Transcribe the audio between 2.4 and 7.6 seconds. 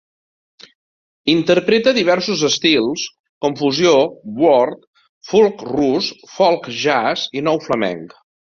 estils com fusió, world, folk rus, folk-jazz i